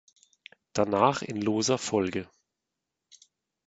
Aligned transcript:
Danach 0.73 1.21
in 1.21 1.39
loser 1.39 1.77
Folge. 1.77 2.27